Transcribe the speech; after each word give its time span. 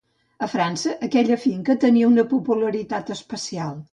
A 0.45 0.47
França, 0.53 0.93
aquella 1.07 1.37
finca 1.43 1.77
tenia 1.85 2.09
una 2.13 2.25
popularitat 2.33 3.15
especial. 3.19 3.79